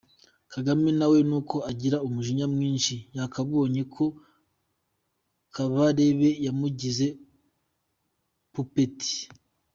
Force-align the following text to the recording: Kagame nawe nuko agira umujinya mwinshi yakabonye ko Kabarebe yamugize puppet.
Kagame 0.53 0.89
nawe 0.99 1.17
nuko 1.29 1.55
agira 1.71 1.97
umujinya 2.07 2.45
mwinshi 2.53 2.95
yakabonye 3.17 3.81
ko 3.95 4.05
Kabarebe 5.53 6.29
yamugize 6.45 7.07
puppet. 8.53 8.99